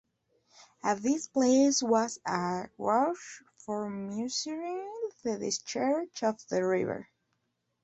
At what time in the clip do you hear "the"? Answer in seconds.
5.21-5.37, 6.47-6.65